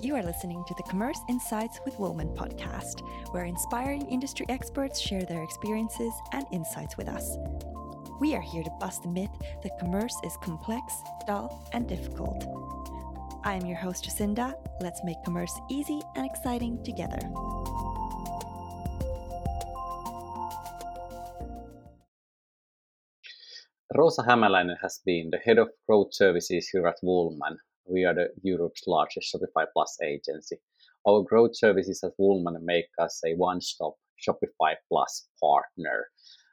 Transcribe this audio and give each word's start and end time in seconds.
You 0.00 0.14
are 0.14 0.22
listening 0.22 0.62
to 0.68 0.74
the 0.74 0.84
Commerce 0.84 1.18
Insights 1.28 1.80
with 1.84 1.98
Woolman 1.98 2.28
podcast, 2.28 3.00
where 3.32 3.46
inspiring 3.46 4.06
industry 4.06 4.46
experts 4.48 5.00
share 5.00 5.24
their 5.24 5.42
experiences 5.42 6.12
and 6.32 6.46
insights 6.52 6.96
with 6.96 7.08
us. 7.08 7.36
We 8.20 8.36
are 8.36 8.40
here 8.40 8.62
to 8.62 8.70
bust 8.78 9.02
the 9.02 9.08
myth 9.08 9.32
that 9.64 9.76
commerce 9.80 10.14
is 10.22 10.36
complex, 10.40 10.94
dull, 11.26 11.68
and 11.72 11.88
difficult. 11.88 12.44
I 13.42 13.54
am 13.54 13.66
your 13.66 13.76
host, 13.76 14.04
Jacinda. 14.04 14.54
Let's 14.80 15.00
make 15.02 15.16
commerce 15.24 15.58
easy 15.68 16.00
and 16.14 16.24
exciting 16.24 16.80
together. 16.84 17.18
Rosa 23.96 24.22
Hämäläinen 24.22 24.76
has 24.80 25.00
been 25.04 25.30
the 25.30 25.38
head 25.38 25.58
of 25.58 25.70
growth 25.88 26.14
services 26.14 26.68
here 26.72 26.86
at 26.86 27.00
Woolman 27.02 27.58
we 27.90 28.04
are 28.04 28.14
the 28.14 28.28
Europe's 28.42 28.86
largest 28.86 29.34
Shopify 29.34 29.64
Plus 29.72 29.96
agency. 30.02 30.58
Our 31.06 31.22
growth 31.22 31.56
services 31.56 32.02
at 32.04 32.12
Woolman 32.18 32.58
make 32.64 32.88
us 32.98 33.22
a 33.24 33.34
one-stop 33.34 33.94
Shopify 34.20 34.74
Plus 34.88 35.26
partner. 35.40 36.08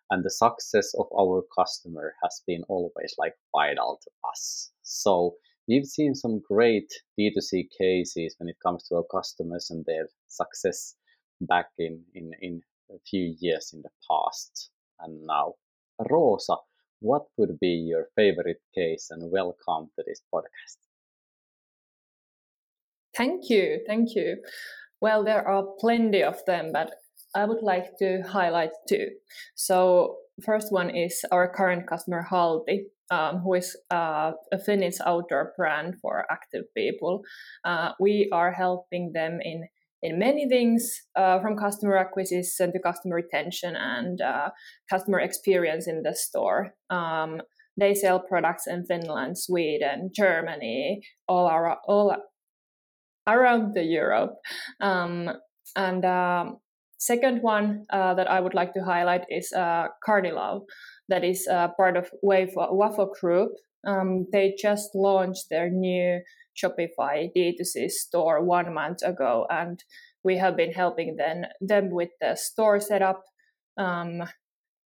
And 0.10 0.24
the 0.24 0.30
success 0.30 0.94
of 0.98 1.08
our 1.18 1.44
customer 1.58 2.14
has 2.24 2.42
been 2.48 2.64
always 2.70 3.16
like 3.18 3.34
vital 3.54 4.00
to 4.04 4.12
us. 4.30 4.72
So 4.84 5.36
we've 5.68 5.86
seen 5.86 6.16
some 6.16 6.42
great 6.48 6.90
D2C 7.20 7.68
cases 7.78 8.36
when 8.38 8.48
it 8.48 8.58
comes 8.66 8.88
to 8.88 8.96
our 8.96 9.06
customers 9.12 9.70
and 9.70 9.84
their 9.86 10.08
success 10.28 10.96
back 11.42 11.68
in, 11.78 12.02
in, 12.14 12.32
in 12.42 12.62
a 12.92 13.00
few 13.10 13.36
years 13.40 13.72
in 13.74 13.82
the 13.82 13.90
past 14.10 14.70
and 15.02 15.22
now. 15.26 15.56
Rosa, 16.10 16.56
what 17.02 17.26
would 17.38 17.60
be 17.60 17.68
your 17.68 18.08
favorite 18.16 18.62
case 18.74 19.08
and 19.10 19.32
welcome 19.32 19.90
to 19.98 20.04
this 20.06 20.22
podcast? 20.34 20.85
Thank 23.16 23.50
you. 23.50 23.80
Thank 23.88 24.16
you. 24.16 24.38
Well, 25.02 25.24
there 25.24 25.48
are 25.48 25.64
plenty 25.80 26.24
of 26.24 26.44
them, 26.46 26.72
but 26.74 26.92
I 27.36 27.46
would 27.46 27.62
like 27.62 27.98
to 28.00 28.22
highlight 28.28 28.72
two. 28.88 29.08
So, 29.56 30.18
first 30.44 30.72
one 30.72 30.90
is 30.90 31.24
our 31.32 31.48
current 31.54 31.88
customer 31.88 32.26
Halti, 32.30 32.86
um, 33.12 33.40
who 33.40 33.54
is 33.54 33.76
uh, 33.92 34.32
a 34.52 34.60
Finnish 34.60 34.96
outdoor 35.06 35.54
brand 35.58 35.96
for 36.02 36.26
active 36.32 36.64
people. 36.76 37.22
Uh, 37.64 37.92
we 38.00 38.30
are 38.32 38.52
helping 38.52 39.12
them 39.14 39.40
in 39.42 39.68
in 40.02 40.20
many 40.20 40.48
things, 40.48 41.02
uh, 41.16 41.40
from 41.40 41.58
customer 41.58 41.98
acquisition 41.98 42.72
to 42.72 42.80
customer 42.80 43.16
retention 43.16 43.76
and 43.76 44.22
uh, 44.22 44.50
customer 44.88 45.20
experience 45.20 45.88
in 45.88 46.04
the 46.04 46.14
store. 46.14 46.76
Um, 46.92 47.42
they 47.78 47.96
sell 47.96 48.20
products 48.20 48.68
in 48.68 48.86
Finland, 48.86 49.38
Sweden, 49.40 50.12
Germany, 50.16 51.02
all 51.28 51.48
our 51.48 51.78
all 51.88 52.16
around 53.28 53.74
the 53.74 53.84
Europe. 53.84 54.36
Um, 54.82 55.30
and 55.76 56.06
um, 56.06 56.58
second 56.98 57.42
one 57.42 57.86
uh, 57.92 58.14
that 58.16 58.30
I 58.30 58.40
would 58.40 58.54
like 58.54 58.74
to 58.74 58.84
highlight 58.84 59.26
is 59.30 59.52
uh, 59.54 59.88
Cardilove, 60.08 60.64
that 61.10 61.24
is 61.24 61.48
uh, 61.48 61.70
part 61.78 61.98
of 61.98 62.10
Waffle 62.22 63.14
Group. 63.20 63.52
Um, 63.86 64.26
they 64.32 64.56
just 64.60 64.90
launched 64.96 65.46
their 65.50 65.70
new 65.70 66.22
Shopify 66.56 67.30
D2C 67.36 67.90
store 67.90 68.44
one 68.44 68.74
month 68.74 69.04
ago, 69.04 69.46
and 69.50 69.84
we 70.24 70.38
have 70.38 70.58
been 70.58 70.72
helping 70.72 71.18
them, 71.18 71.44
them 71.62 71.90
with 71.92 72.10
the 72.20 72.36
store 72.36 72.80
setup 72.80 73.24
um, 73.78 74.22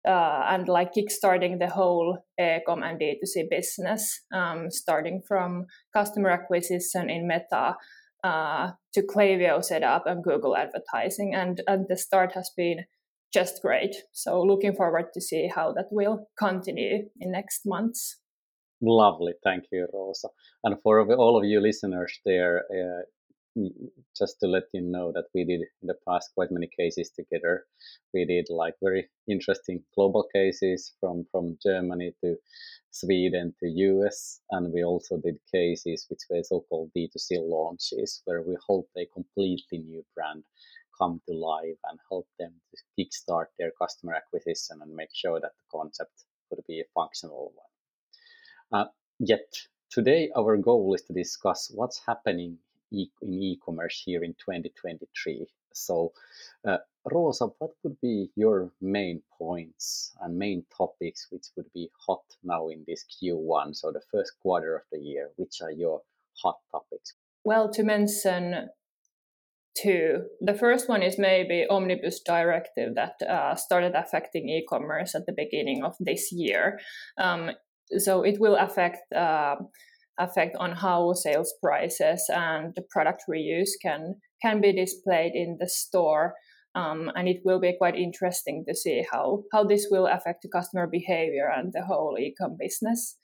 uh, 0.07 0.43
and 0.49 0.69
like 0.69 0.93
kickstarting 0.95 1.59
the 1.59 1.69
whole 1.69 2.19
ecom 2.41 2.83
and 2.83 2.99
D2C 2.99 3.51
business, 3.51 4.21
um, 4.35 4.71
starting 4.71 5.23
from 5.29 5.67
customer 5.95 6.31
acquisition 6.31 7.11
in 7.11 7.29
Meta 7.29 7.77
uh, 8.25 8.73
to 8.95 9.03
Klaviyo 9.03 9.63
setup 9.65 10.07
and 10.07 10.23
Google 10.23 10.57
advertising, 10.57 11.35
and 11.35 11.63
and 11.67 11.87
the 11.89 11.97
start 11.97 12.33
has 12.33 12.51
been 12.57 12.85
just 13.33 13.61
great. 13.63 13.95
So 14.13 14.43
looking 14.43 14.75
forward 14.75 15.07
to 15.15 15.21
see 15.21 15.51
how 15.55 15.73
that 15.73 15.89
will 15.91 16.29
continue 16.39 17.09
in 17.21 17.33
next 17.33 17.63
months. 17.67 18.19
Lovely, 18.81 19.33
thank 19.43 19.65
you, 19.73 19.87
Rosa. 19.93 20.29
And 20.63 20.77
for 20.83 21.05
all 21.15 21.37
of 21.37 21.45
you 21.45 21.61
listeners 21.61 22.21
there, 22.25 22.65
uh, 22.71 23.03
just 24.17 24.39
to 24.41 24.47
let 24.47 24.65
you 24.73 24.81
know 24.81 25.13
that 25.13 25.27
we 25.35 25.45
did 25.45 25.61
in 25.61 25.87
the 25.87 25.97
past 26.07 26.31
quite 26.35 26.51
many 26.51 26.69
cases 26.79 27.11
together. 27.11 27.65
We 28.13 28.25
did 28.25 28.47
like 28.51 28.75
very 28.83 29.09
interesting 29.29 29.83
global 29.95 30.25
cases 30.35 30.93
from 31.01 31.27
from 31.31 31.59
Germany 31.63 32.15
to 32.23 32.37
Sweden 32.91 33.55
to 33.61 33.69
US, 33.69 34.41
and 34.51 34.73
we 34.73 34.83
also 34.85 35.19
did 35.19 35.39
cases 35.53 36.07
which 36.09 36.25
were 36.31 36.43
so-called 36.43 36.91
D2C 36.97 37.39
launches, 37.41 38.23
where 38.25 38.43
we 38.43 38.57
helped 38.67 38.97
a 38.97 39.07
completely 39.07 39.79
new 39.79 40.05
brand 40.15 40.45
come 40.99 41.21
to 41.27 41.35
life 41.35 41.79
and 41.85 41.99
help 42.11 42.27
them 42.39 42.53
to 42.71 42.83
kickstart 42.97 43.47
their 43.59 43.73
customer 43.81 44.15
acquisition 44.15 44.79
and 44.83 44.95
make 44.95 45.15
sure 45.15 45.41
that 45.41 45.53
the 45.57 45.79
concept 45.79 46.25
could 46.49 46.65
be 46.67 46.81
a 46.81 46.93
functional 46.95 47.53
one. 47.55 48.81
Uh, 48.81 48.89
yet 49.19 49.49
today 49.91 50.31
our 50.37 50.57
goal 50.57 50.95
is 50.95 51.03
to 51.03 51.13
discuss 51.13 51.71
what's 51.75 52.01
happening 52.07 52.59
e- 52.91 53.11
in 53.23 53.35
e-commerce 53.35 54.03
here 54.05 54.23
in 54.23 54.35
2023. 54.35 55.47
So, 55.73 56.13
uh, 56.67 56.79
Rosa, 57.05 57.47
what 57.59 57.71
would 57.83 58.01
be 58.01 58.31
your 58.35 58.73
main 58.81 59.23
points 59.39 60.13
and 60.21 60.37
main 60.37 60.65
topics 60.77 61.29
which 61.31 61.47
would 61.57 61.73
be 61.73 61.91
hot 62.07 62.25
now 62.43 62.69
in 62.69 62.85
this 62.87 63.05
Q1, 63.05 63.77
so 63.77 63.93
the 63.93 64.03
first 64.11 64.33
quarter 64.43 64.77
of 64.77 64.83
the 64.91 64.99
year? 64.99 65.31
Which 65.37 65.63
are 65.63 65.71
your 65.71 66.03
hot 66.43 66.59
topics? 66.73 67.15
Well, 67.45 67.71
to 67.73 67.83
mention 67.83 68.69
two. 69.81 70.25
The 70.41 70.55
first 70.55 70.89
one 70.89 71.03
is 71.03 71.19
maybe 71.19 71.67
omnibus 71.69 72.21
directive 72.21 72.95
that 72.97 73.23
uh, 73.23 73.55
started 73.55 73.95
affecting 73.95 74.49
e-commerce 74.49 75.15
at 75.15 75.27
the 75.27 75.33
beginning 75.33 75.85
of 75.85 75.95
this 76.01 76.33
year. 76.33 76.81
Um, 77.17 77.51
so 77.97 78.23
it 78.23 78.39
will 78.39 78.57
affect 78.57 79.13
uh, 79.13 79.57
effect 80.19 80.57
on 80.59 80.73
how 80.73 81.13
sales 81.13 81.55
prices 81.63 82.25
and 82.29 82.75
the 82.75 82.83
product 82.91 83.23
reuse 83.29 83.71
can 83.81 84.17
can 84.43 84.61
be 84.61 84.73
displayed 84.73 85.33
in 85.35 85.57
the 85.59 85.69
store. 85.69 86.35
Um, 86.75 87.11
and 87.17 87.27
it 87.29 87.41
will 87.45 87.59
be 87.59 87.75
quite 87.77 87.97
interesting 87.97 88.65
to 88.69 88.75
see 88.75 89.05
how 89.11 89.45
how 89.53 89.65
this 89.65 89.89
will 89.91 90.07
affect 90.07 90.43
the 90.43 90.49
customer 90.49 90.87
behavior 90.87 91.51
and 91.55 91.73
the 91.73 91.85
whole 91.85 92.17
ecom 92.21 92.57
business. 92.59 93.17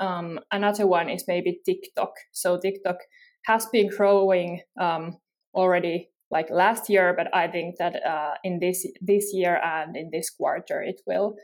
Um, 0.00 0.40
another 0.50 0.86
one 0.86 1.10
is 1.10 1.24
maybe 1.28 1.60
TikTok. 1.64 2.12
So 2.32 2.58
TikTok 2.58 2.96
has 3.46 3.66
been 3.66 3.88
growing 3.88 4.62
um, 4.80 5.18
already 5.54 6.10
like 6.30 6.48
last 6.50 6.88
year, 6.88 7.14
but 7.14 7.28
I 7.34 7.48
think 7.48 7.76
that 7.78 7.94
uh, 8.06 8.34
in 8.42 8.58
this 8.60 8.86
this 9.00 9.30
year 9.34 9.60
and 9.62 9.96
in 9.96 10.10
this 10.10 10.30
quarter 10.30 10.80
it 10.80 11.00
will 11.06 11.34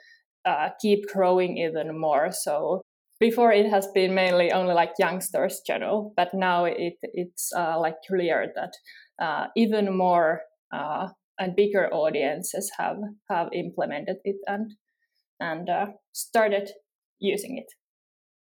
uh, 0.44 0.70
keep 0.80 1.06
growing 1.12 1.58
even 1.58 1.98
more. 1.98 2.30
So 2.32 2.82
before 3.20 3.52
it 3.52 3.68
has 3.68 3.88
been 3.94 4.14
mainly 4.14 4.52
only 4.52 4.74
like 4.74 4.92
youngsters 4.98 5.60
channel 5.66 6.12
but 6.16 6.32
now 6.32 6.64
it 6.64 6.94
it's 7.02 7.52
uh, 7.56 7.78
like 7.78 7.96
clear 8.06 8.52
that 8.54 8.72
uh, 9.20 9.46
even 9.56 9.96
more 9.96 10.42
uh, 10.72 11.08
and 11.38 11.56
bigger 11.56 11.88
audiences 11.92 12.70
have 12.78 12.96
have 13.28 13.48
implemented 13.52 14.16
it 14.24 14.36
and 14.46 14.72
and 15.40 15.68
uh, 15.68 15.86
started 16.12 16.70
using 17.20 17.58
it. 17.58 17.66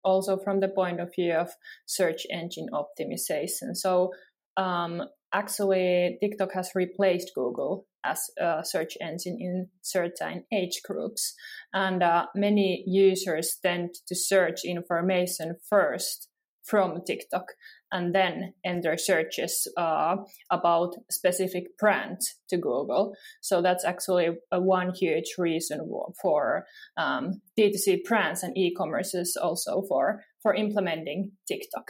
Also 0.04 0.38
from 0.38 0.60
the 0.60 0.70
point 0.70 1.00
of 1.00 1.14
view 1.14 1.34
of 1.34 1.52
search 1.86 2.26
engine 2.32 2.68
optimization. 2.74 3.76
So 3.76 4.12
um, 4.58 5.04
actually 5.34 6.18
tiktok 6.22 6.54
has 6.54 6.72
replaced 6.76 7.32
google 7.36 7.86
as 8.06 8.30
a 8.40 8.62
search 8.64 8.98
engine 9.02 9.38
in 9.40 9.68
certain 9.82 10.44
age 10.54 10.82
groups. 10.86 11.34
And 11.74 12.02
uh, 12.02 12.28
many 12.36 12.84
users 12.88 13.58
tend 13.62 13.96
to 14.08 14.16
search 14.16 14.62
information 14.66 15.56
first 15.70 16.28
from 16.64 17.02
TikTok 17.06 17.46
and 17.92 18.14
then 18.14 18.54
enter 18.64 18.96
searches 18.98 19.68
uh, 19.76 20.18
about 20.52 20.94
specific 21.10 21.78
brands 21.80 22.36
to 22.50 22.58
Google. 22.58 23.16
So 23.42 23.64
that's 23.64 23.84
actually 23.84 24.28
one 24.52 24.94
huge 24.94 25.34
reason 25.40 25.90
for 26.22 26.66
um, 26.98 27.42
D2C 27.58 28.04
brands 28.04 28.44
and 28.44 28.56
e-commerces 28.56 29.30
also 29.42 29.82
for, 29.88 30.24
for 30.44 30.54
implementing 30.54 31.32
TikTok. 31.48 31.88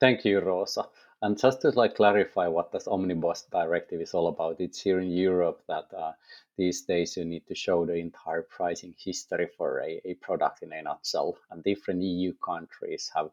Thank 0.00 0.24
you, 0.24 0.40
Rosa. 0.40 0.86
And 1.22 1.38
just 1.38 1.60
to 1.62 1.70
like 1.70 1.96
clarify 1.96 2.48
what 2.48 2.72
this 2.72 2.88
omnibus 2.88 3.42
directive 3.52 4.00
is 4.00 4.14
all 4.14 4.28
about, 4.28 4.60
it's 4.60 4.80
here 4.80 5.00
in 5.00 5.10
Europe 5.10 5.62
that 5.68 5.86
uh, 5.94 6.12
these 6.56 6.82
days 6.82 7.16
you 7.16 7.24
need 7.26 7.46
to 7.48 7.54
show 7.54 7.84
the 7.84 7.94
entire 7.94 8.42
pricing 8.42 8.94
history 8.98 9.48
for 9.58 9.80
a, 9.80 10.00
a 10.04 10.14
product 10.14 10.62
in 10.62 10.72
a 10.72 10.82
nutshell. 10.82 11.36
And 11.50 11.62
different 11.62 12.02
EU 12.02 12.32
countries 12.42 13.10
have 13.14 13.30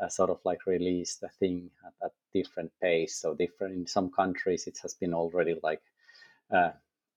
uh, 0.00 0.08
sort 0.08 0.30
of 0.30 0.40
like 0.44 0.66
released 0.66 1.20
the 1.20 1.28
thing 1.28 1.70
at, 1.84 1.92
at 2.06 2.12
different 2.32 2.72
pace. 2.80 3.16
So 3.16 3.34
different 3.34 3.74
in 3.74 3.86
some 3.86 4.10
countries 4.10 4.66
it 4.66 4.78
has 4.82 4.94
been 4.94 5.12
already 5.12 5.56
like 5.62 5.82
uh, 6.50 6.70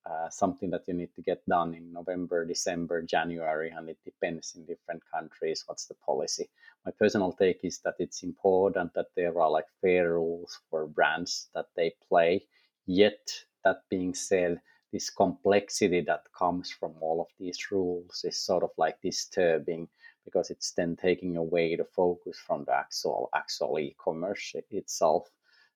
uh, 0.10 0.30
something 0.30 0.70
that 0.72 0.88
you 0.88 0.94
need 0.94 1.14
to 1.16 1.22
get 1.22 1.46
done 1.46 1.74
in 1.76 1.94
November, 1.94 2.46
December, 2.46 3.02
January, 3.02 3.70
and 3.70 3.90
it 3.90 3.98
depends 4.04 4.56
in 4.56 4.66
different 4.66 5.04
countries 5.14 5.64
what's 5.68 5.86
the 5.86 5.94
policy. 5.94 6.50
My 6.86 6.92
personal 6.92 7.34
take 7.34 7.60
is 7.64 7.80
that 7.80 7.96
it's 8.00 8.24
important 8.24 8.94
that 8.96 9.08
there 9.16 9.40
are 9.40 9.52
like 9.52 9.68
fair 9.82 10.14
rules 10.14 10.60
for 10.70 10.88
brands 10.88 11.50
that 11.54 11.68
they 11.76 11.94
play. 12.08 12.46
Yet, 12.86 13.44
that 13.64 13.84
being 13.90 14.16
said, 14.16 14.62
this 14.92 15.12
complexity 15.12 16.02
that 16.02 16.24
comes 16.34 16.72
from 16.72 16.96
all 17.02 17.22
of 17.22 17.28
these 17.40 17.72
rules 17.72 18.24
is 18.26 18.38
sort 18.38 18.64
of 18.64 18.72
like 18.78 19.00
disturbing 19.02 19.88
because 20.26 20.50
it's 20.50 20.72
then 20.72 20.96
taking 20.96 21.38
away 21.38 21.76
the 21.76 21.86
focus 21.86 22.38
from 22.40 22.66
the 22.66 22.74
actual 22.74 23.30
actual 23.36 23.78
e-commerce 23.78 24.56
itself 24.72 25.30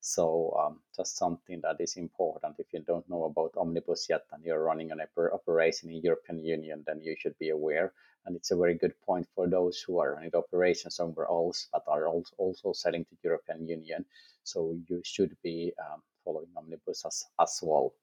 so 0.03 0.53
um, 0.59 0.79
just 0.94 1.15
something 1.15 1.61
that 1.61 1.77
is 1.79 1.95
important. 1.95 2.55
If 2.59 2.73
you 2.73 2.81
don't 2.81 3.09
know 3.09 3.23
about 3.23 3.53
Omnibus 3.55 4.07
yet 4.09 4.25
and 4.33 4.44
you're 4.44 4.61
running 4.61 4.91
an 4.91 5.00
operation 5.17 5.89
in 5.89 6.01
European 6.01 6.44
Union, 6.44 6.83
then 6.85 7.00
you 7.01 7.15
should 7.17 7.39
be 7.39 7.51
aware. 7.51 7.94
And 8.25 8.35
it's 8.35 8.51
a 8.51 8.57
very 8.57 8.73
good 8.73 9.00
point 9.05 9.25
for 9.33 9.47
those 9.47 9.79
who 9.79 10.00
are 10.00 10.15
running 10.15 10.35
operations 10.35 10.95
somewhere 10.95 11.27
else, 11.27 11.69
but 11.71 11.83
are 11.88 12.09
also, 12.09 12.73
selling 12.73 13.05
to 13.05 13.15
European 13.23 13.65
Union. 13.65 14.03
So 14.44 14.75
you 14.89 15.01
should 15.05 15.38
be 15.41 15.71
um, 15.79 16.01
following 16.25 16.50
Omnibus 16.57 17.05
as, 17.05 17.25
as 17.39 17.61
well. 17.63 17.94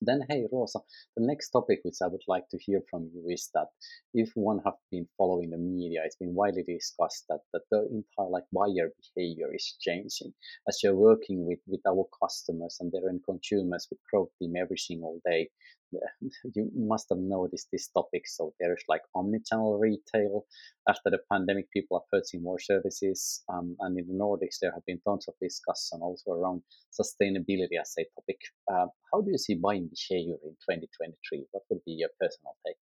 Then, 0.00 0.24
hey, 0.28 0.46
Rosa, 0.52 0.80
the 1.16 1.24
next 1.24 1.50
topic 1.50 1.80
which 1.84 2.02
I 2.02 2.08
would 2.08 2.24
like 2.26 2.48
to 2.48 2.58
hear 2.58 2.82
from 2.90 3.10
you 3.14 3.28
is 3.28 3.50
that 3.54 3.68
if 4.12 4.30
one 4.34 4.60
have 4.64 4.74
been 4.90 5.08
following 5.16 5.50
the 5.50 5.58
media, 5.58 6.02
it's 6.04 6.16
been 6.16 6.34
widely 6.34 6.64
discussed 6.64 7.26
that, 7.28 7.40
that 7.52 7.62
the 7.70 7.86
entire 7.88 8.30
like 8.30 8.44
buyer 8.52 8.92
behavior 9.14 9.54
is 9.54 9.76
changing. 9.80 10.34
As 10.68 10.82
you're 10.82 10.96
working 10.96 11.46
with, 11.46 11.60
with 11.68 11.80
our 11.86 12.08
customers 12.20 12.78
and 12.80 12.90
their 12.90 13.08
end 13.08 13.22
consumers 13.24 13.86
with 13.90 14.00
Growth 14.10 14.30
Team 14.40 14.54
every 14.56 14.78
single 14.78 15.20
day, 15.24 15.50
you 16.54 16.70
must 16.74 17.06
have 17.10 17.18
noticed 17.18 17.68
this 17.72 17.88
topic. 17.88 18.26
So 18.26 18.54
there's 18.58 18.82
like 18.88 19.02
omnichannel 19.16 19.78
retail. 19.80 20.46
After 20.88 21.10
the 21.10 21.18
pandemic, 21.30 21.70
people 21.70 21.96
are 21.96 22.04
purchasing 22.10 22.42
more 22.42 22.58
services. 22.58 23.42
Um, 23.48 23.76
and 23.80 23.98
in 23.98 24.06
the 24.06 24.14
Nordics, 24.14 24.58
there 24.60 24.72
have 24.72 24.84
been 24.86 25.00
tons 25.06 25.28
of 25.28 25.34
discussion 25.40 26.00
also 26.02 26.32
around 26.32 26.62
sustainability 26.92 27.80
as 27.80 27.94
a 27.98 28.04
topic. 28.14 28.40
Uh, 28.72 28.86
how 29.12 29.20
do 29.20 29.30
you 29.30 29.38
see 29.38 29.54
buying 29.54 29.88
behavior 29.88 30.36
in 30.44 30.56
2023? 30.68 31.46
What 31.50 31.64
would 31.70 31.84
be 31.84 31.92
your 31.92 32.10
personal 32.20 32.56
take? 32.66 32.76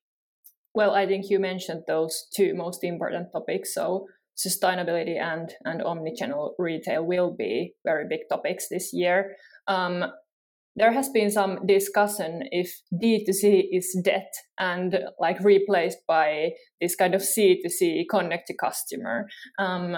Well, 0.75 0.95
I 0.95 1.07
think 1.07 1.29
you 1.29 1.41
mentioned 1.41 1.83
those 1.87 2.29
two 2.35 2.55
most 2.55 2.85
important 2.85 3.33
topics. 3.33 3.75
So 3.75 4.07
sustainability 4.37 5.21
and 5.21 5.53
and 5.65 5.83
omnichannel 5.83 6.53
retail 6.59 7.05
will 7.05 7.35
be 7.37 7.75
very 7.85 8.07
big 8.09 8.21
topics 8.29 8.69
this 8.69 8.93
year. 8.93 9.37
Um, 9.67 10.05
there 10.77 10.93
has 10.93 11.09
been 11.09 11.31
some 11.31 11.67
discussion 11.67 12.45
if 12.51 12.81
D2C 12.93 13.65
is 13.73 13.97
dead 14.05 14.29
and 14.59 14.99
like 15.19 15.43
replaced 15.43 15.99
by 16.07 16.51
this 16.81 16.95
kind 16.95 17.15
of 17.15 17.23
C2C 17.23 18.05
connect 18.11 18.47
to 18.49 18.57
customer. 18.57 19.29
Um, 19.59 19.97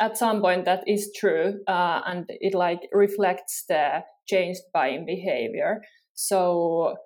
at 0.00 0.16
some 0.18 0.40
point 0.40 0.64
that 0.64 0.82
is 0.86 1.12
true 1.16 1.60
uh, 1.68 2.00
and 2.06 2.24
it 2.28 2.54
like 2.54 2.80
reflects 2.92 3.64
the 3.68 4.00
changed 4.26 4.62
buying 4.74 5.06
behavior. 5.06 5.80
So 6.14 6.96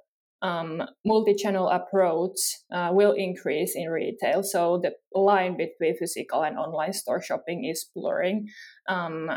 um, 0.43 0.83
multi-channel 1.05 1.69
approach 1.69 2.39
uh, 2.73 2.91
will 2.93 3.13
increase 3.13 3.75
in 3.75 3.89
retail. 3.89 4.43
So 4.43 4.81
the 4.83 4.93
line 5.19 5.57
between 5.57 5.97
physical 5.99 6.43
and 6.43 6.57
online 6.57 6.93
store 6.93 7.23
shopping 7.23 7.65
is 7.65 7.87
blurring. 7.95 8.49
Um, 8.89 9.31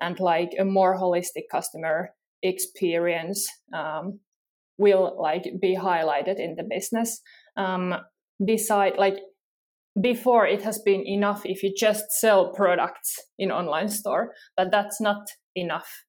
and 0.00 0.18
like 0.18 0.50
a 0.58 0.64
more 0.64 0.98
holistic 0.98 1.44
customer 1.50 2.10
experience 2.42 3.46
um, 3.74 4.20
will 4.78 5.16
like 5.20 5.44
be 5.60 5.76
highlighted 5.76 6.38
in 6.38 6.56
the 6.56 6.64
business. 6.68 7.20
Um, 7.56 7.94
beside 8.44 8.96
like 8.98 9.18
before 10.00 10.46
it 10.46 10.62
has 10.62 10.78
been 10.78 11.06
enough 11.06 11.42
if 11.44 11.62
you 11.62 11.72
just 11.76 12.10
sell 12.10 12.52
products 12.52 13.16
in 13.38 13.52
online 13.52 13.88
store 13.88 14.32
but 14.56 14.70
that's 14.70 15.00
not 15.00 15.26
enough 15.54 16.04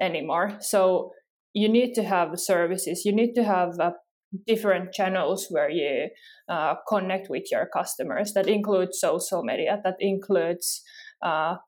anymore. 0.00 0.58
So 0.60 1.12
you 1.54 1.68
need 1.68 1.94
to 1.94 2.02
have 2.02 2.38
services 2.38 3.04
you 3.04 3.12
need 3.12 3.34
to 3.34 3.44
have 3.44 3.80
uh, 3.80 3.92
different 4.46 4.92
channels 4.92 5.46
where 5.50 5.70
you 5.70 6.08
uh, 6.48 6.74
connect 6.88 7.28
with 7.28 7.44
your 7.50 7.68
customers. 7.72 8.32
That 8.34 8.48
includes 8.48 8.98
social 9.00 9.42
media 9.42 9.80
that 9.84 9.96
includes 9.98 10.82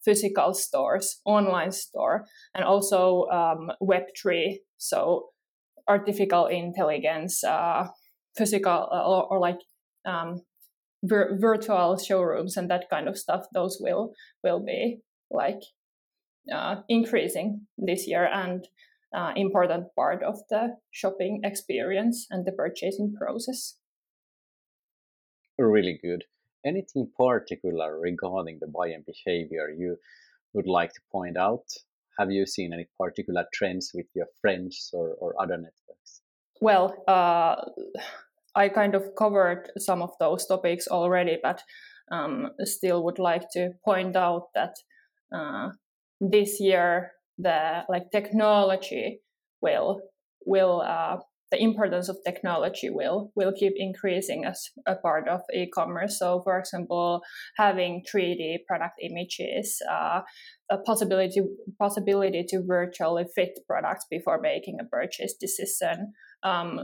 physical 0.05 0.55
stores, 0.55 1.21
online 1.25 1.73
store, 1.73 2.27
and 2.55 2.65
also 2.65 3.27
um, 3.31 3.71
Web3, 3.83 4.59
so 4.79 5.29
artificial 5.89 6.47
intelligence, 6.47 7.45
uh, 7.45 7.89
physical 8.37 8.89
uh, 8.91 9.07
or, 9.07 9.27
or, 9.31 9.39
like 9.41 9.59
um, 10.05 10.43
vir- 11.03 11.39
virtual 11.41 11.99
showrooms 11.99 12.57
and 12.57 12.71
that 12.71 12.89
kind 12.91 13.09
of 13.09 13.19
stuff. 13.19 13.47
Those 13.53 13.79
will 13.81 14.13
will 14.43 14.61
be 14.65 15.01
like 15.31 15.61
uh, 16.53 16.77
increasing 16.89 17.67
this 17.79 18.07
year 18.07 18.27
and 18.27 18.67
uh, 19.15 19.33
important 19.37 19.87
part 19.95 20.23
of 20.23 20.39
the 20.51 20.77
shopping 20.91 21.41
experience 21.45 22.27
and 22.31 22.45
the 22.45 22.53
purchasing 22.53 23.15
process. 23.17 23.79
Really 25.57 25.99
good 26.03 26.25
anything 26.65 27.11
particular 27.17 27.99
regarding 28.01 28.59
the 28.61 28.67
buying 28.67 29.05
behavior 29.07 29.71
you 29.71 29.97
would 30.53 30.67
like 30.67 30.93
to 30.93 31.01
point 31.13 31.37
out? 31.37 31.65
Have 32.19 32.31
you 32.31 32.47
seen 32.47 32.73
any 32.73 32.87
particular 32.99 33.45
trends 33.53 33.91
with 33.95 34.07
your 34.15 34.27
friends 34.41 34.91
or, 34.93 35.15
or 35.21 35.35
other 35.41 35.57
networks? 35.57 36.23
Well, 36.61 36.95
uh, 37.09 37.57
I 38.55 38.69
kind 38.69 38.95
of 38.95 39.15
covered 39.17 39.71
some 39.79 40.01
of 40.01 40.11
those 40.21 40.47
topics 40.47 40.87
already, 40.87 41.39
but 41.43 41.63
um, 42.11 42.51
still 42.63 43.05
would 43.05 43.19
like 43.19 43.51
to 43.53 43.71
point 43.85 44.15
out 44.17 44.49
that 44.55 44.77
uh, 45.35 45.71
this 46.21 46.61
year 46.61 47.13
the 47.39 47.83
like 47.89 48.11
technology 48.13 49.21
will 49.61 50.01
will 50.47 50.83
uh, 50.83 51.17
the 51.55 51.63
importance 51.63 52.09
of 52.09 52.17
technology 52.25 52.91
will 52.91 53.31
will 53.37 53.53
keep 53.53 53.75
increasing 53.77 54.45
as 54.45 54.71
a 54.89 54.97
part 54.97 55.29
of 55.29 55.41
e-commerce. 55.55 56.19
So, 56.19 56.41
for 56.43 56.59
example, 56.59 57.21
having 57.57 58.03
3D 58.13 58.67
product 58.67 58.95
images, 59.01 59.81
uh, 59.89 60.23
a 60.71 60.79
possibility 60.79 61.41
possibility 61.79 62.45
to 62.49 62.63
virtually 62.67 63.27
fit 63.37 63.53
products 63.69 64.07
before 64.11 64.41
making 64.41 64.79
a 64.81 64.85
purchase 64.85 65.35
decision, 65.41 66.13
um, 66.43 66.81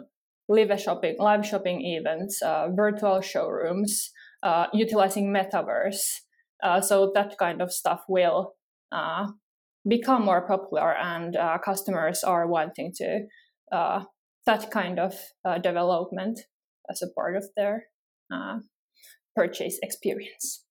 live 0.49 0.81
shopping, 0.81 1.17
live 1.19 1.45
shopping 1.45 1.81
events, 1.99 2.41
uh, 2.43 2.69
virtual 2.71 3.21
showrooms, 3.21 4.11
uh, 4.45 4.67
utilizing 4.73 5.35
metaverse. 5.35 6.05
Uh, 6.63 6.81
so 6.81 7.11
that 7.15 7.37
kind 7.39 7.61
of 7.61 7.73
stuff 7.73 8.03
will 8.09 8.53
uh, 8.93 9.27
become 9.89 10.25
more 10.25 10.47
popular, 10.47 10.95
and 10.95 11.35
uh, 11.35 11.59
customers 11.59 12.23
are 12.23 12.47
wanting 12.47 12.93
to 12.95 13.27
that 14.47 14.71
kind 14.71 14.99
of 14.99 15.15
uh, 15.45 15.59
development 15.59 16.41
as 16.91 17.03
a 17.03 17.09
part 17.15 17.37
of 17.37 17.45
their 17.57 17.85
uh, 18.33 18.59
purchase 19.37 19.79
experience. 19.83 20.65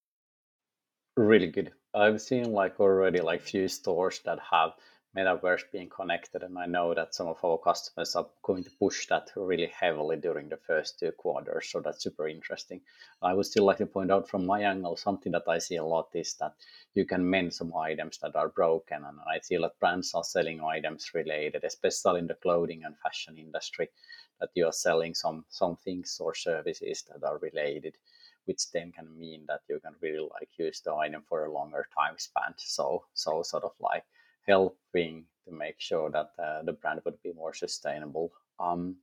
Really 1.16 1.48
good. 1.48 1.72
I've 1.94 2.20
seen 2.20 2.52
like 2.52 2.78
already 2.78 3.20
like 3.20 3.42
few 3.42 3.68
stores 3.68 4.20
that 4.24 4.38
have 4.50 4.72
metaverse 5.16 5.64
being 5.72 5.88
connected 5.88 6.42
and 6.42 6.56
i 6.58 6.66
know 6.66 6.94
that 6.94 7.14
some 7.14 7.26
of 7.26 7.44
our 7.44 7.58
customers 7.58 8.14
are 8.14 8.26
going 8.42 8.62
to 8.62 8.70
push 8.78 9.06
that 9.08 9.30
really 9.34 9.66
heavily 9.66 10.16
during 10.16 10.48
the 10.48 10.56
first 10.56 10.98
two 10.98 11.10
quarters 11.12 11.68
so 11.68 11.80
that's 11.80 12.02
super 12.02 12.28
interesting. 12.28 12.80
I 13.20 13.34
would 13.34 13.46
still 13.46 13.64
like 13.64 13.78
to 13.78 13.86
point 13.86 14.12
out 14.12 14.28
from 14.28 14.46
my 14.46 14.60
angle 14.62 14.96
something 14.96 15.32
that 15.32 15.48
i 15.48 15.58
see 15.58 15.76
a 15.76 15.84
lot 15.84 16.08
is 16.14 16.34
that 16.34 16.54
you 16.94 17.04
can 17.04 17.28
mend 17.28 17.52
some 17.52 17.74
items 17.76 18.18
that 18.18 18.36
are 18.36 18.48
broken 18.48 19.04
and 19.04 19.18
i 19.28 19.40
feel 19.40 19.62
that 19.62 19.80
brands 19.80 20.14
are 20.14 20.24
selling 20.24 20.60
items 20.62 21.10
related 21.12 21.64
especially 21.64 22.20
in 22.20 22.26
the 22.28 22.34
clothing 22.34 22.84
and 22.84 22.96
fashion 22.98 23.36
industry 23.36 23.88
that 24.40 24.50
you 24.54 24.64
are 24.66 24.72
selling 24.72 25.14
some 25.14 25.44
some 25.48 25.76
things 25.76 26.18
or 26.20 26.34
services 26.34 27.02
that 27.02 27.26
are 27.26 27.38
related 27.38 27.96
which 28.44 28.70
then 28.72 28.90
can 28.92 29.06
mean 29.18 29.44
that 29.46 29.60
you 29.68 29.78
can 29.80 29.94
really 30.00 30.28
like 30.30 30.48
use 30.56 30.80
the 30.80 30.94
item 30.94 31.22
for 31.28 31.44
a 31.44 31.52
longer 31.52 31.86
time 31.96 32.14
span. 32.16 32.54
So 32.56 33.04
so 33.14 33.42
sort 33.42 33.64
of 33.64 33.72
like 33.80 34.04
helping 34.50 35.24
to 35.46 35.52
make 35.52 35.76
sure 35.78 36.10
that 36.10 36.30
uh, 36.38 36.62
the 36.62 36.72
brand 36.72 37.00
would 37.04 37.22
be 37.22 37.32
more 37.32 37.54
sustainable. 37.54 38.32
Um, 38.58 38.96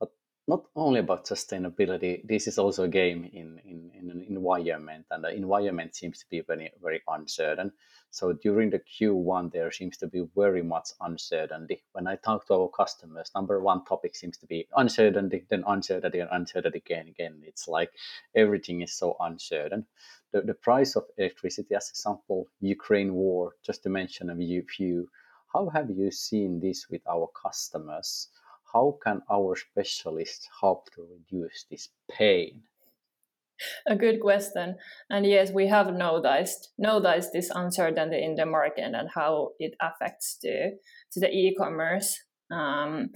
but 0.00 0.10
not 0.46 0.64
only 0.76 1.00
about 1.00 1.26
sustainability, 1.26 2.26
this 2.26 2.46
is 2.46 2.58
also 2.58 2.84
a 2.84 2.88
game 2.88 3.24
in, 3.32 3.60
in, 3.64 3.90
in 3.98 4.10
an 4.10 4.24
environment, 4.28 5.06
and 5.10 5.24
the 5.24 5.34
environment 5.34 5.94
seems 5.94 6.18
to 6.20 6.26
be 6.30 6.40
very, 6.40 6.70
very 6.82 7.02
uncertain. 7.08 7.72
So 8.10 8.32
during 8.32 8.70
the 8.70 8.78
Q1, 8.78 9.52
there 9.52 9.72
seems 9.72 9.96
to 9.98 10.06
be 10.06 10.24
very 10.36 10.62
much 10.62 10.90
uncertainty. 11.00 11.82
When 11.92 12.06
I 12.06 12.16
talk 12.16 12.46
to 12.46 12.54
our 12.54 12.68
customers, 12.68 13.30
number 13.34 13.60
one 13.60 13.84
topic 13.84 14.14
seems 14.14 14.38
to 14.38 14.46
be 14.46 14.68
uncertainty, 14.76 15.44
then 15.50 15.64
uncertainty, 15.66 16.20
and 16.20 16.30
uncertainty 16.30 16.78
again. 16.78 17.08
Again, 17.08 17.42
it's 17.44 17.66
like 17.66 17.90
everything 18.34 18.82
is 18.82 18.96
so 18.96 19.16
uncertain 19.18 19.86
the, 20.34 20.42
the 20.42 20.54
price 20.54 20.96
of 20.96 21.04
electricity, 21.16 21.74
as 21.74 21.88
example, 21.88 22.46
Ukraine 22.60 23.14
war, 23.14 23.54
just 23.64 23.82
to 23.84 23.88
mention 23.88 24.28
a 24.28 24.62
few. 24.76 25.08
How 25.54 25.70
have 25.70 25.88
you 25.88 26.10
seen 26.10 26.60
this 26.60 26.90
with 26.90 27.00
our 27.08 27.28
customers? 27.42 28.28
how 28.74 28.98
can 29.02 29.22
our 29.30 29.56
specialists 29.56 30.48
help 30.60 30.92
to 30.94 31.06
reduce 31.10 31.64
this 31.70 31.88
pain? 32.10 32.62
A 33.86 33.94
good 33.94 34.20
question. 34.20 34.76
And 35.08 35.24
yes, 35.24 35.52
we 35.52 35.68
have 35.68 35.94
noticed 35.94 36.72
noticed 36.76 37.30
this 37.32 37.50
uncertainty 37.54 38.22
in 38.22 38.34
the 38.34 38.46
market 38.46 38.92
and 38.92 39.08
how 39.14 39.50
it 39.60 39.74
affects 39.80 40.36
to, 40.42 40.72
to 41.12 41.20
the 41.20 41.30
e-commerce. 41.30 42.18
Um, 42.50 43.10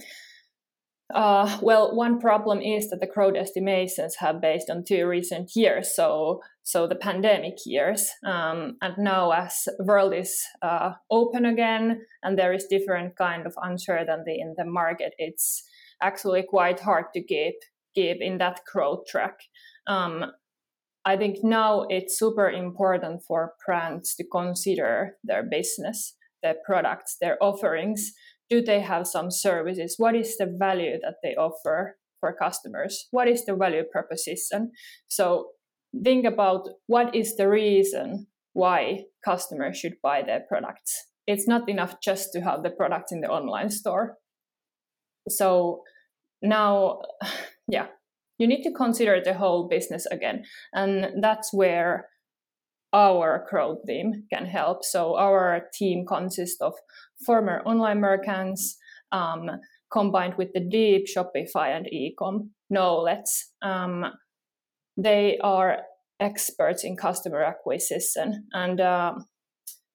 uh, 1.13 1.59
well, 1.61 1.93
one 1.93 2.19
problem 2.19 2.61
is 2.61 2.89
that 2.89 3.01
the 3.01 3.07
growth 3.07 3.35
estimations 3.35 4.15
have 4.19 4.39
based 4.39 4.69
on 4.69 4.85
two 4.85 5.07
recent 5.07 5.51
years, 5.55 5.93
so 5.93 6.41
so 6.69 6.85
the 6.85 6.93
pandemic 6.93 7.55
years, 7.65 8.11
um, 8.23 8.77
and 8.79 8.93
now 8.99 9.31
as 9.31 9.67
world 9.79 10.13
is 10.13 10.39
uh, 10.61 10.91
open 11.09 11.43
again 11.43 12.01
and 12.21 12.37
there 12.37 12.53
is 12.53 12.67
different 12.69 13.17
kind 13.17 13.47
of 13.47 13.55
uncertainty 13.59 14.37
in 14.39 14.53
the 14.55 14.65
market, 14.65 15.15
it's 15.17 15.63
actually 15.99 16.43
quite 16.47 16.79
hard 16.79 17.05
to 17.15 17.23
keep 17.23 17.55
keep 17.95 18.17
in 18.21 18.37
that 18.37 18.59
growth 18.71 19.07
track. 19.07 19.39
Um, 19.87 20.25
I 21.05 21.17
think 21.17 21.37
now 21.41 21.87
it's 21.89 22.19
super 22.19 22.47
important 22.47 23.23
for 23.27 23.53
brands 23.65 24.13
to 24.17 24.23
consider 24.31 25.15
their 25.23 25.41
business, 25.41 26.15
their 26.43 26.57
products, 26.67 27.17
their 27.19 27.37
offerings. 27.41 28.11
Do 28.47 28.61
they 28.61 28.81
have 28.81 29.07
some 29.07 29.31
services? 29.31 29.95
What 29.97 30.15
is 30.15 30.37
the 30.37 30.45
value 30.45 30.99
that 31.01 31.15
they 31.23 31.33
offer 31.33 31.97
for 32.19 32.35
customers? 32.39 33.07
What 33.09 33.27
is 33.27 33.43
the 33.45 33.55
value 33.55 33.85
proposition? 33.91 34.71
So 35.07 35.47
think 36.03 36.25
about 36.25 36.69
what 36.87 37.15
is 37.15 37.35
the 37.35 37.47
reason 37.47 38.27
why 38.53 39.03
customers 39.23 39.77
should 39.77 39.95
buy 40.01 40.21
their 40.21 40.41
products 40.47 41.05
it's 41.27 41.47
not 41.47 41.67
enough 41.69 41.95
just 42.01 42.31
to 42.33 42.41
have 42.41 42.63
the 42.63 42.69
products 42.69 43.11
in 43.11 43.21
the 43.21 43.29
online 43.29 43.69
store 43.69 44.17
so 45.27 45.83
now 46.41 46.99
yeah 47.67 47.87
you 48.37 48.47
need 48.47 48.63
to 48.63 48.71
consider 48.71 49.21
the 49.23 49.33
whole 49.33 49.67
business 49.67 50.05
again 50.07 50.43
and 50.73 51.21
that's 51.21 51.53
where 51.53 52.07
our 52.93 53.45
growth 53.49 53.85
team 53.85 54.25
can 54.31 54.45
help. 54.45 54.83
So 54.83 55.17
our 55.17 55.67
team 55.73 56.05
consists 56.07 56.61
of 56.61 56.73
former 57.25 57.61
online 57.65 57.99
merchants 57.99 58.77
um, 59.11 59.49
combined 59.91 60.35
with 60.37 60.53
the 60.53 60.59
deep 60.59 61.07
Shopify 61.07 61.75
and 61.75 61.87
ecom 61.87 62.49
knowledge. 62.69 63.45
Um, 63.61 64.05
they 65.01 65.37
are 65.41 65.79
experts 66.19 66.83
in 66.83 66.97
customer 66.97 67.41
acquisition 67.43 68.45
and 68.53 68.81
uh, 68.81 69.13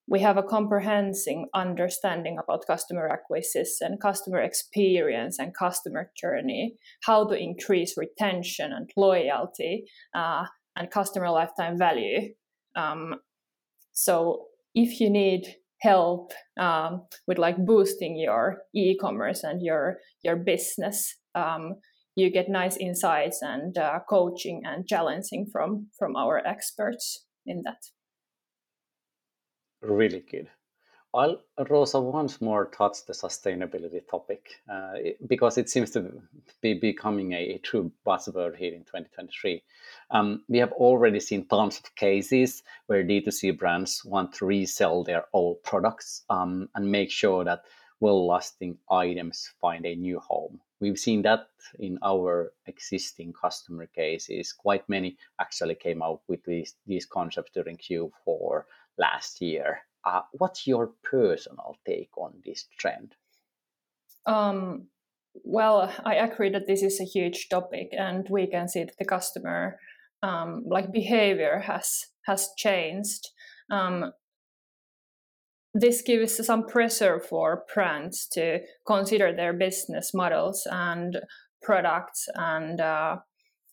we 0.06 0.20
have 0.20 0.36
a 0.36 0.42
comprehensive 0.42 1.44
understanding 1.54 2.36
about 2.42 2.66
customer 2.66 3.08
acquisition, 3.08 3.96
customer 4.00 4.40
experience, 4.40 5.38
and 5.38 5.56
customer 5.56 6.10
journey, 6.16 6.74
how 7.04 7.26
to 7.26 7.34
increase 7.34 7.96
retention 7.96 8.72
and 8.72 8.90
loyalty, 8.96 9.84
uh, 10.14 10.44
and 10.76 10.90
customer 10.90 11.30
lifetime 11.30 11.78
value. 11.78 12.34
Um, 12.76 13.14
so 13.92 14.46
if 14.74 15.00
you 15.00 15.08
need 15.08 15.46
help 15.80 16.32
um, 16.58 17.06
with 17.26 17.38
like 17.38 17.56
boosting 17.64 18.18
your 18.18 18.58
e-commerce 18.74 19.42
and 19.42 19.62
your 19.62 19.98
your 20.22 20.36
business, 20.36 21.14
um, 21.34 21.76
you 22.16 22.30
get 22.30 22.48
nice 22.48 22.76
insights 22.76 23.42
and 23.42 23.76
uh, 23.76 24.00
coaching 24.08 24.62
and 24.64 24.86
challenging 24.86 25.46
from 25.50 25.88
from 25.98 26.16
our 26.16 26.38
experts 26.46 27.26
in 27.46 27.62
that. 27.64 27.82
Really 29.82 30.20
good. 30.20 30.48
I'll, 31.14 31.40
Rosa, 31.70 32.00
once 32.00 32.40
more 32.40 32.66
touch 32.66 33.06
the 33.06 33.12
sustainability 33.12 34.00
topic 34.10 34.60
uh, 34.68 34.94
because 35.28 35.58
it 35.58 35.70
seems 35.70 35.92
to 35.92 36.10
be 36.60 36.74
becoming 36.74 37.32
a, 37.32 37.58
true 37.58 37.92
buzzword 38.04 38.56
here 38.56 38.74
in 38.74 38.80
2023. 38.80 39.62
Um, 40.10 40.42
we 40.48 40.58
have 40.58 40.72
already 40.72 41.20
seen 41.20 41.46
tons 41.46 41.78
of 41.78 41.94
cases 41.94 42.64
where 42.86 43.04
D2C 43.04 43.56
brands 43.56 44.02
want 44.04 44.32
to 44.34 44.46
resell 44.46 45.04
their 45.04 45.26
old 45.32 45.62
products 45.62 46.24
um, 46.30 46.68
and 46.74 46.90
make 46.90 47.12
sure 47.12 47.44
that 47.44 47.62
well 48.00 48.26
lasting 48.26 48.78
items 48.90 49.52
find 49.60 49.86
a 49.86 49.94
new 49.94 50.18
home. 50.18 50.60
We've 50.80 50.98
seen 50.98 51.22
that 51.22 51.46
in 51.78 51.98
our 52.02 52.52
existing 52.66 53.32
customer 53.32 53.86
cases. 53.86 54.52
Quite 54.52 54.88
many 54.88 55.16
actually 55.40 55.76
came 55.76 56.02
out 56.02 56.20
with 56.28 56.44
these, 56.44 56.74
these 56.86 57.06
concepts 57.06 57.52
during 57.54 57.76
Q4 57.76 58.62
last 58.98 59.40
year. 59.40 59.80
Uh, 60.04 60.22
what's 60.32 60.66
your 60.66 60.92
personal 61.02 61.76
take 61.86 62.10
on 62.18 62.34
this 62.44 62.66
trend? 62.78 63.14
Um, 64.26 64.88
well, 65.42 65.92
I 66.04 66.16
agree 66.16 66.50
that 66.50 66.66
this 66.66 66.82
is 66.82 67.00
a 67.00 67.04
huge 67.04 67.48
topic, 67.48 67.88
and 67.92 68.28
we 68.28 68.46
can 68.46 68.68
see 68.68 68.84
that 68.84 68.98
the 68.98 69.04
customer 69.04 69.78
um, 70.22 70.64
like 70.66 70.92
behavior 70.92 71.60
has 71.66 72.06
has 72.26 72.50
changed. 72.56 73.28
Um, 73.70 74.12
this 75.74 76.02
gives 76.02 76.44
some 76.46 76.66
pressure 76.66 77.18
for 77.18 77.64
brands 77.74 78.28
to 78.28 78.60
consider 78.86 79.34
their 79.34 79.52
business 79.52 80.14
models 80.14 80.66
and 80.70 81.18
products 81.62 82.28
and 82.36 82.80
uh, 82.80 83.16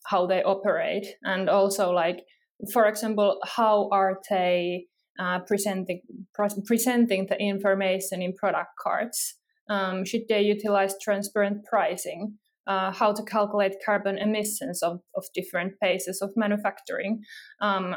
how 0.06 0.26
they 0.26 0.42
operate, 0.42 1.06
and 1.22 1.48
also 1.48 1.92
like, 1.92 2.24
for 2.72 2.86
example, 2.86 3.38
how 3.44 3.88
are 3.92 4.18
they 4.28 4.86
uh, 5.18 5.38
presenting 5.46 6.00
pre- 6.34 6.48
presenting 6.66 7.26
the 7.28 7.38
information 7.38 8.20
in 8.20 8.34
product 8.34 8.70
cards? 8.82 9.36
Um, 9.70 10.04
should 10.04 10.22
they 10.28 10.42
utilize 10.42 10.94
transparent 11.00 11.64
pricing? 11.64 12.38
Uh, 12.66 12.92
how 12.92 13.12
to 13.12 13.22
calculate 13.24 13.74
carbon 13.84 14.18
emissions 14.18 14.82
of, 14.82 15.00
of 15.16 15.24
different 15.34 15.74
phases 15.80 16.22
of 16.22 16.30
manufacturing? 16.36 17.20
Um, 17.60 17.96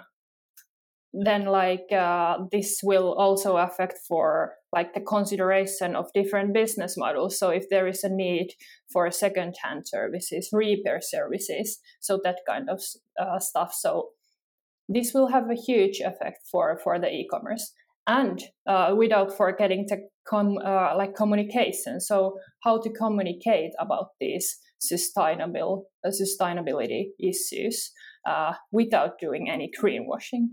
then 1.24 1.46
like 1.46 1.92
uh, 1.92 2.38
this 2.52 2.82
will 2.84 3.14
also 3.14 3.58
affect 3.58 4.00
for 4.08 4.56
like 4.74 4.94
the 4.94 5.00
consideration 5.00 5.96
of 5.96 6.12
different 6.14 6.54
business 6.54 6.96
models. 6.98 7.40
So 7.40 7.50
if 7.50 7.70
there 7.70 7.88
is 7.88 8.04
a 8.04 8.10
need 8.10 8.50
for 8.92 9.10
second 9.12 9.56
hand 9.64 9.88
services 9.88 10.50
repair 10.52 11.00
services 11.02 11.80
so 12.02 12.20
that 12.24 12.40
kind 12.48 12.70
of 12.70 12.82
uh, 13.20 13.40
stuff. 13.40 13.74
So 13.74 14.10
this 14.90 15.14
will 15.14 15.28
have 15.28 15.50
a 15.50 15.56
huge 15.56 16.00
effect 16.00 16.40
for 16.52 16.80
for 16.84 17.00
the 17.00 17.10
e-commerce. 17.10 17.72
And 18.08 18.44
uh, 18.68 18.94
without 18.96 19.36
forgetting 19.36 19.86
the 19.88 20.10
com, 20.28 20.58
uh, 20.64 20.96
like 20.96 21.16
communication. 21.16 22.00
So 22.00 22.38
how 22.64 22.80
to 22.82 22.90
communicate 22.92 23.72
about 23.80 24.10
these 24.20 24.58
sustainable 24.80 25.88
uh, 26.06 26.10
sustainability 26.10 27.06
issues 27.20 27.92
uh, 28.28 28.54
without 28.72 29.20
doing 29.20 29.50
any 29.50 29.72
greenwashing 29.82 30.50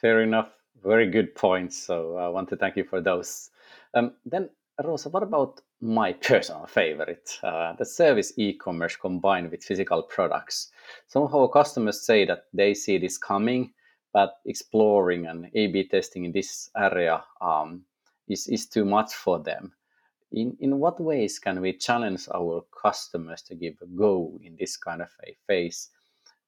fair 0.00 0.22
enough 0.22 0.50
very 0.82 1.10
good 1.10 1.34
points 1.34 1.76
so 1.76 2.16
i 2.16 2.28
want 2.28 2.48
to 2.48 2.56
thank 2.56 2.76
you 2.76 2.84
for 2.84 3.00
those 3.00 3.50
um, 3.94 4.12
then 4.24 4.48
rosa 4.82 5.08
what 5.08 5.22
about 5.22 5.60
my 5.80 6.12
personal 6.28 6.66
favorite, 6.66 7.38
uh, 7.42 7.72
the 7.74 7.84
service 7.84 8.32
e-commerce 8.36 8.96
combined 8.96 9.50
with 9.50 9.64
physical 9.64 10.02
products. 10.02 10.70
Some 11.06 11.22
of 11.22 11.34
our 11.34 11.48
customers 11.48 12.04
say 12.04 12.24
that 12.26 12.44
they 12.52 12.74
see 12.74 12.98
this 12.98 13.18
coming, 13.18 13.72
but 14.12 14.34
exploring 14.44 15.26
and 15.26 15.50
A/B 15.54 15.88
testing 15.88 16.24
in 16.24 16.32
this 16.32 16.70
area 16.76 17.22
um, 17.40 17.84
is 18.28 18.46
is 18.48 18.66
too 18.66 18.84
much 18.84 19.14
for 19.14 19.38
them. 19.38 19.72
In 20.32 20.56
in 20.60 20.78
what 20.78 21.00
ways 21.00 21.38
can 21.38 21.60
we 21.60 21.72
challenge 21.72 22.28
our 22.34 22.64
customers 22.82 23.42
to 23.42 23.54
give 23.54 23.74
a 23.82 23.86
go 23.86 24.38
in 24.42 24.56
this 24.58 24.76
kind 24.76 25.02
of 25.02 25.10
a 25.26 25.36
phase? 25.46 25.90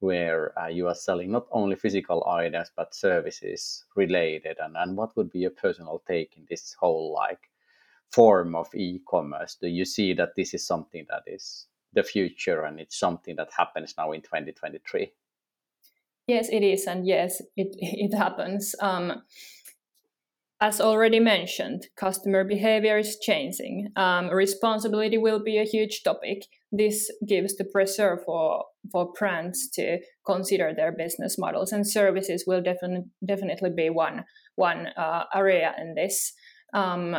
Where 0.03 0.51
uh, 0.59 0.67
you 0.67 0.87
are 0.87 0.95
selling 0.95 1.31
not 1.31 1.47
only 1.51 1.77
physical 1.77 2.27
items 2.27 2.69
but 2.75 2.93
services 2.93 3.85
related 3.95 4.57
and, 4.59 4.75
and 4.75 4.97
what 4.97 5.15
would 5.15 5.31
be 5.31 5.39
your 5.39 5.51
personal 5.51 6.03
take 6.05 6.35
in 6.35 6.45
this 6.49 6.75
whole 6.77 7.13
like 7.13 7.49
form 8.11 8.53
of 8.53 8.67
e-commerce? 8.75 9.55
Do 9.61 9.67
you 9.67 9.85
see 9.85 10.13
that 10.13 10.35
this 10.35 10.53
is 10.53 10.67
something 10.67 11.05
that 11.09 11.23
is 11.25 11.67
the 11.93 12.03
future 12.03 12.63
and 12.65 12.81
it's 12.81 12.99
something 12.99 13.37
that 13.37 13.49
happens 13.57 13.95
now 13.97 14.11
in 14.11 14.21
2023 14.21 15.13
yes 16.27 16.49
it 16.49 16.63
is 16.63 16.85
and 16.87 17.05
yes 17.05 17.41
it, 17.55 17.75
it 17.79 18.13
happens. 18.17 18.75
Um, 18.81 19.21
as 20.63 20.79
already 20.79 21.19
mentioned 21.19 21.87
customer 21.97 22.45
behavior 22.45 22.97
is 22.97 23.19
changing. 23.19 23.89
Um, 23.97 24.29
responsibility 24.29 25.17
will 25.17 25.43
be 25.43 25.57
a 25.57 25.65
huge 25.65 26.03
topic. 26.03 26.45
This 26.71 27.11
gives 27.27 27.57
the 27.57 27.65
pressure 27.65 28.17
for 28.25 28.63
for 28.89 29.11
brands 29.11 29.69
to 29.73 29.99
consider 30.25 30.73
their 30.73 30.93
business 30.93 31.37
models 31.37 31.73
and 31.73 31.85
services 31.85 32.45
will 32.47 32.61
definitely 32.61 33.03
definitely 33.27 33.71
be 33.75 33.89
one 33.89 34.23
one 34.55 34.87
uh, 34.95 35.25
area 35.35 35.75
in 35.77 35.95
this. 35.95 36.31
Um, 36.73 37.17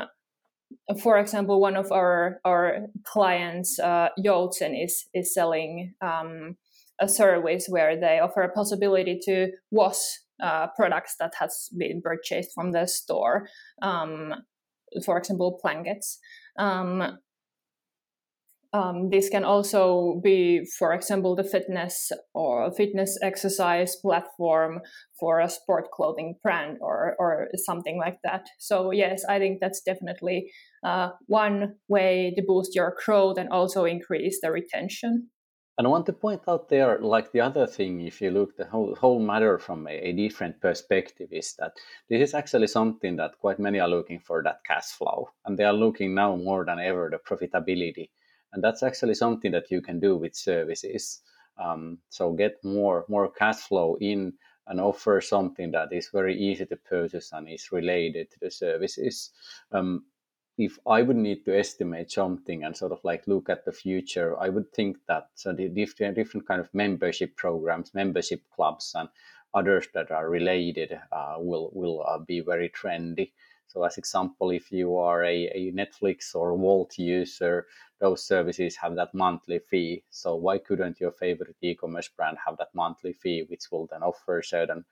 for 1.03 1.19
example, 1.19 1.61
one 1.61 1.77
of 1.77 1.93
our 1.93 2.41
our 2.47 2.87
clients, 3.05 3.79
uh, 3.79 4.09
is 4.17 5.07
is 5.13 5.35
selling 5.35 5.93
um, 6.01 6.57
a 6.99 7.09
service 7.09 7.67
where 7.69 8.01
they 8.01 8.21
offer 8.21 8.41
a 8.41 8.53
possibility 8.53 9.19
to 9.27 9.51
wash 9.71 10.24
uh, 10.43 10.69
products 10.77 11.17
that 11.21 11.33
has 11.39 11.69
been 11.77 12.01
purchased 12.03 12.51
from 12.55 12.73
the 12.73 12.87
store. 12.87 13.49
Um, 13.83 14.35
for 15.05 15.19
example, 15.19 15.59
blankets. 15.63 16.19
Um, 16.59 17.19
um, 18.75 19.09
this 19.09 19.29
can 19.29 19.45
also 19.45 20.21
be, 20.25 20.67
for 20.79 20.93
example, 20.93 21.37
the 21.37 21.45
fitness 21.45 22.11
or 22.35 22.73
fitness 22.73 23.17
exercise 23.23 23.95
platform 23.95 24.81
for 25.21 25.39
a 25.39 25.49
sport 25.49 25.93
clothing 25.93 26.35
brand 26.43 26.79
or, 26.81 27.15
or 27.21 27.49
something 27.55 27.99
like 27.99 28.19
that. 28.25 28.47
So, 28.59 28.91
yes, 28.91 29.25
I 29.29 29.39
think 29.39 29.61
that's 29.61 29.81
definitely 29.81 30.51
uh, 30.85 31.11
one 31.27 31.75
way 31.89 32.35
to 32.37 32.43
boost 32.45 32.75
your 32.75 32.97
growth 33.05 33.39
and 33.39 33.49
also 33.49 33.85
increase 33.85 34.41
the 34.43 34.51
retention. 34.51 35.31
And 35.77 35.89
I 35.89 35.91
want 35.91 36.07
to 36.07 36.13
point 36.13 36.43
out 36.47 36.69
there, 36.69 37.01
like 37.01 37.33
the 37.33 37.41
other 37.41 37.67
thing, 37.67 38.01
if 38.01 38.21
you 38.21 38.31
look 38.31 38.57
the 38.57 38.65
whole, 38.65 38.95
whole 38.95 39.19
matter 39.19 39.59
from 39.59 39.89
a, 39.89 39.91
a, 39.91 40.13
different 40.13 40.61
perspective, 40.61 41.29
is 41.33 41.55
that 41.59 41.73
this 42.09 42.29
is 42.29 42.35
actually 42.35 42.69
something 42.69 43.17
that 43.17 43.39
quite 43.41 43.59
many 43.59 43.81
are 43.81 43.89
looking 43.89 44.21
for 44.21 44.41
that 44.45 44.61
cash 44.65 44.87
flow, 44.87 45.31
and 45.45 45.59
they 45.59 45.65
are 45.65 45.73
looking 45.73 46.15
now 46.15 46.37
more 46.37 46.65
than 46.65 46.79
ever 46.79 47.11
the 47.11 47.19
profitability, 47.19 48.11
and 48.53 48.63
that's 48.63 48.85
actually 48.85 49.15
something 49.15 49.51
that 49.51 49.69
you 49.73 49.83
can 49.83 49.99
do 49.99 50.17
with 50.17 50.37
services. 50.37 51.23
Um, 51.59 51.99
so 52.09 52.33
get 52.33 52.63
more 52.65 53.05
more 53.09 53.31
cash 53.31 53.57
flow 53.57 53.97
in 54.01 54.35
and 54.67 54.81
offer 54.81 55.21
something 55.21 55.73
that 55.73 55.93
is 55.93 56.09
very 56.13 56.37
easy 56.39 56.67
to 56.67 56.77
purchase 56.77 57.33
and 57.33 57.49
is 57.49 57.73
related 57.73 58.31
to 58.31 58.41
the 58.41 58.51
services. 58.51 59.31
Um, 59.73 60.05
if 60.57 60.79
I 60.87 61.03
would 61.03 61.17
need 61.17 61.45
to 61.45 61.59
estimate 61.59 62.13
something 62.13 62.63
and 62.63 62.77
sort 62.77 62.93
of 62.93 63.03
like 63.03 63.27
look 63.27 63.49
at 63.49 63.65
the 63.65 63.73
future, 63.73 64.39
I 64.39 64.49
would 64.49 64.73
think 64.73 64.99
that 65.09 65.29
so 65.35 65.53
the 65.53 65.69
different 65.69 66.15
different 66.15 66.47
kind 66.47 66.61
of 66.61 66.73
membership 66.73 67.37
programs, 67.37 67.93
membership 67.95 68.43
clubs, 68.55 68.93
and 68.95 69.09
others 69.53 69.89
that 69.95 70.11
are 70.11 70.31
related 70.31 70.99
uh, 71.13 71.37
will 71.39 71.71
will 71.73 72.05
uh, 72.07 72.19
be 72.19 72.41
very 72.41 72.69
trendy. 72.69 73.33
So, 73.67 73.83
as 73.83 73.99
example, 73.99 74.51
if 74.51 74.71
you 74.71 74.97
are 74.97 75.25
a, 75.25 75.49
a 75.49 75.73
Netflix 75.73 76.35
or 76.35 76.55
Wolt 76.55 76.99
user, 76.99 77.67
those 77.99 78.25
services 78.25 78.77
have 78.77 78.95
that 78.95 79.15
monthly 79.15 79.59
fee. 79.59 80.05
So, 80.11 80.37
why 80.37 80.59
couldn't 80.59 81.01
your 81.01 81.13
favorite 81.13 81.57
e-commerce 81.63 82.09
brand 82.09 82.37
have 82.47 82.59
that 82.59 82.75
monthly 82.75 83.15
fee, 83.15 83.45
which 83.49 83.73
will 83.73 83.89
then 83.91 84.03
offer 84.03 84.43
certain 84.43 84.85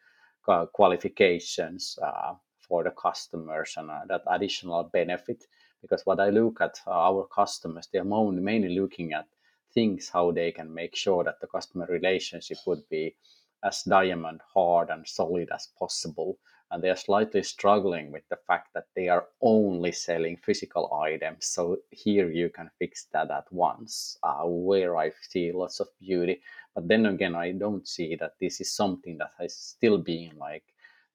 qualifications 0.72 1.96
uh, 2.02 2.34
for 2.72 2.82
the 2.82 2.90
customers 2.92 3.74
and 3.76 3.90
uh, 3.90 4.00
that 4.08 4.22
additional 4.28 4.82
benefit. 4.84 5.44
Because 5.82 6.06
what 6.06 6.18
I 6.20 6.30
look 6.30 6.62
at 6.62 6.80
uh, 6.86 6.90
our 6.90 7.26
customers, 7.26 7.86
they 7.92 7.98
are 7.98 8.30
mainly 8.32 8.74
looking 8.80 9.12
at 9.12 9.26
things 9.74 10.08
how 10.08 10.30
they 10.30 10.52
can 10.52 10.72
make 10.72 10.96
sure 10.96 11.22
that 11.22 11.38
the 11.42 11.46
customer 11.46 11.86
relationship 11.90 12.56
would 12.66 12.82
be 12.88 13.14
as 13.62 13.82
diamond 13.82 14.40
hard 14.54 14.88
and 14.88 15.06
solid 15.06 15.50
as 15.54 15.68
possible 15.78 16.38
and 16.70 16.82
they 16.82 16.88
are 16.88 16.96
slightly 16.96 17.42
struggling 17.42 18.10
with 18.10 18.26
the 18.30 18.38
fact 18.46 18.68
that 18.72 18.86
they 18.96 19.06
are 19.10 19.26
only 19.42 19.92
selling 19.92 20.38
physical 20.38 20.90
items. 20.94 21.44
So 21.44 21.76
here 21.90 22.30
you 22.30 22.48
can 22.48 22.70
fix 22.78 23.08
that 23.12 23.30
at 23.30 23.52
once, 23.52 24.16
uh, 24.22 24.44
where 24.44 24.96
I 24.96 25.12
see 25.28 25.52
lots 25.52 25.80
of 25.80 25.88
beauty. 26.00 26.40
But 26.74 26.88
then 26.88 27.04
again, 27.04 27.34
I 27.34 27.52
don't 27.52 27.86
see 27.86 28.16
that 28.16 28.32
this 28.40 28.62
is 28.62 28.72
something 28.74 29.18
that 29.18 29.32
has 29.38 29.54
still 29.54 29.98
been 29.98 30.32
like 30.38 30.64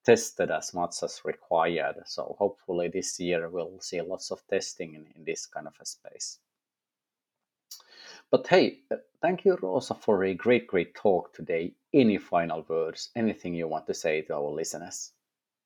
tested 0.08 0.50
as 0.52 0.74
much 0.74 1.04
as 1.04 1.22
required. 1.26 1.98
So 2.06 2.36
hopefully 2.40 2.88
this 2.88 3.20
year 3.20 3.50
we'll 3.50 3.82
see 3.82 4.02
lots 4.02 4.32
of 4.32 4.42
testing 4.48 4.94
in, 4.96 5.06
in 5.16 5.26
this 5.26 5.46
kind 5.46 5.68
of 5.68 5.76
a 5.82 5.86
space. 5.86 6.40
But 8.32 8.48
hey, 8.48 8.80
thank 9.22 9.44
you, 9.44 9.58
Rosa, 9.62 9.96
for 9.96 10.24
a 10.24 10.34
great, 10.34 10.66
great 10.68 10.96
talk 10.96 11.34
today. 11.34 11.74
Any 11.94 12.18
final 12.18 12.66
words, 12.70 13.10
anything 13.16 13.54
you 13.54 13.68
want 13.68 13.86
to 13.88 13.94
say 13.94 14.22
to 14.24 14.36
our 14.36 14.50
listeners? 14.50 15.12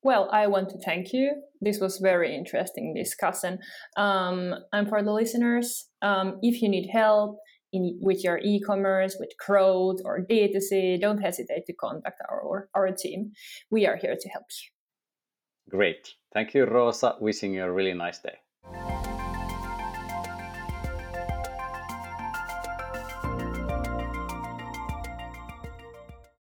Well, 0.03 0.27
I 0.31 0.47
want 0.47 0.69
to 0.69 0.79
thank 0.79 1.13
you. 1.13 1.43
This 1.59 1.79
was 1.79 1.97
very 1.97 2.35
interesting 2.35 2.95
discussion. 2.95 3.59
Um, 3.95 4.55
and 4.73 4.89
for 4.89 5.03
the 5.03 5.13
listeners, 5.13 5.87
um, 6.01 6.39
if 6.41 6.61
you 6.63 6.69
need 6.69 6.89
help, 6.91 7.37
in, 7.73 7.99
with 8.01 8.23
your 8.23 8.39
e-commerce, 8.43 9.15
with 9.19 9.31
growth 9.45 9.99
or 10.05 10.25
D2C, 10.29 10.99
don't 10.99 11.19
hesitate 11.19 11.65
to 11.67 11.73
contact 11.73 12.21
our, 12.29 12.69
our 12.75 12.91
team. 12.91 13.31
We 13.69 13.85
are 13.87 13.97
here 13.97 14.15
to 14.19 14.29
help 14.29 14.45
you. 14.49 15.77
Great. 15.77 16.15
Thank 16.33 16.53
you, 16.53 16.65
Rosa. 16.65 17.15
Wishing 17.19 17.53
you 17.53 17.63
a 17.63 17.71
really 17.71 17.93
nice 17.93 18.19
day. 18.19 18.90